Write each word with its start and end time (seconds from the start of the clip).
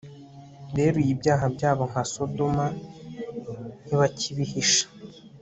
beruye 0.75 1.11
ibyaha 1.15 1.45
byabo 1.55 1.83
nka 1.91 2.03
sodoma, 2.13 2.65
ntibakibihisha 3.85 4.85